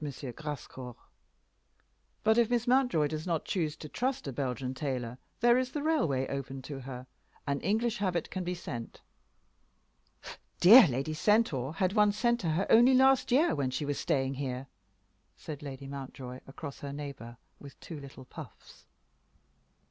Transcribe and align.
Grascour. 0.35 0.95
"But 2.23 2.39
if 2.39 2.49
Miss 2.49 2.65
Mountjoy 2.65 3.05
does 3.05 3.27
not 3.27 3.45
choose 3.45 3.75
to 3.75 3.87
trust 3.87 4.27
a 4.27 4.33
Belgian 4.33 4.73
tailor 4.73 5.19
there 5.41 5.59
is 5.59 5.73
the 5.73 5.83
railway 5.83 6.25
open 6.27 6.63
to 6.63 6.79
her. 6.79 7.05
An 7.45 7.59
English 7.61 7.97
habit 7.99 8.31
can 8.31 8.43
be 8.43 8.55
sent." 8.55 9.01
"Dear 10.59 10.87
Lady 10.87 11.13
Centaur 11.13 11.75
had 11.75 11.93
one 11.93 12.11
sent 12.11 12.39
to 12.39 12.49
her 12.49 12.65
only 12.71 12.95
last 12.95 13.31
year, 13.31 13.53
when 13.53 13.69
she 13.69 13.85
was 13.85 13.99
staying 13.99 14.33
here," 14.33 14.65
said 15.37 15.61
Lady 15.61 15.85
Mountjoy 15.87 16.39
across 16.47 16.79
her 16.79 16.91
neighbor, 16.91 17.37
with 17.59 17.79
two 17.79 17.99
little 17.99 18.25
puffs. 18.25 18.87